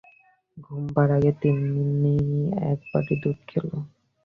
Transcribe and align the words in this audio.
ঘুমুবার 0.57 1.09
আগে 1.17 1.31
তিন্নি 1.41 2.15
একবাটি 2.71 3.13
দুধ 3.21 3.37
খেল। 3.47 3.67